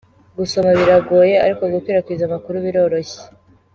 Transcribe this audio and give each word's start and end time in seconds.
Gusoma 0.37 0.69
biragoye, 0.79 1.35
ariko 1.45 1.61
gukwirakwiza 1.73 2.23
amakuru 2.25 2.57
biroroshye. 2.65 3.21